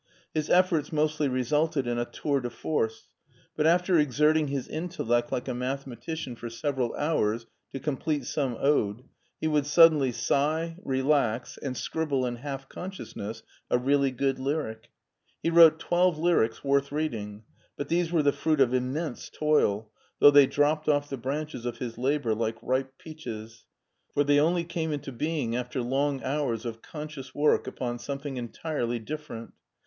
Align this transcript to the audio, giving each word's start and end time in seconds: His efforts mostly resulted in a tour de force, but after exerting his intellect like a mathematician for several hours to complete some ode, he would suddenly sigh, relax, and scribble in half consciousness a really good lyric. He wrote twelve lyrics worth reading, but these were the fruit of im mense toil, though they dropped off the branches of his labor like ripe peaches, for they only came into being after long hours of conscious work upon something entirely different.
His 0.33 0.49
efforts 0.49 0.91
mostly 0.91 1.27
resulted 1.27 1.85
in 1.85 1.99
a 1.99 2.05
tour 2.05 2.41
de 2.41 2.49
force, 2.49 3.07
but 3.55 3.67
after 3.67 3.99
exerting 3.99 4.47
his 4.47 4.67
intellect 4.67 5.31
like 5.31 5.47
a 5.47 5.53
mathematician 5.53 6.35
for 6.35 6.49
several 6.49 6.95
hours 6.95 7.45
to 7.71 7.79
complete 7.79 8.25
some 8.25 8.57
ode, 8.59 9.03
he 9.39 9.47
would 9.47 9.67
suddenly 9.67 10.11
sigh, 10.11 10.75
relax, 10.83 11.55
and 11.59 11.77
scribble 11.77 12.25
in 12.25 12.37
half 12.37 12.67
consciousness 12.67 13.43
a 13.69 13.77
really 13.77 14.09
good 14.09 14.39
lyric. 14.39 14.89
He 15.43 15.51
wrote 15.51 15.77
twelve 15.77 16.17
lyrics 16.17 16.63
worth 16.63 16.91
reading, 16.91 17.43
but 17.77 17.87
these 17.87 18.11
were 18.11 18.23
the 18.23 18.33
fruit 18.33 18.59
of 18.59 18.73
im 18.73 18.91
mense 18.91 19.29
toil, 19.29 19.91
though 20.19 20.31
they 20.31 20.47
dropped 20.47 20.89
off 20.89 21.11
the 21.11 21.15
branches 21.17 21.63
of 21.63 21.77
his 21.77 21.99
labor 21.99 22.33
like 22.33 22.57
ripe 22.63 22.97
peaches, 22.97 23.65
for 24.15 24.23
they 24.23 24.39
only 24.39 24.63
came 24.63 24.91
into 24.91 25.11
being 25.11 25.55
after 25.55 25.79
long 25.79 26.23
hours 26.23 26.65
of 26.65 26.81
conscious 26.81 27.35
work 27.35 27.67
upon 27.67 27.99
something 27.99 28.37
entirely 28.37 28.97
different. 28.97 29.53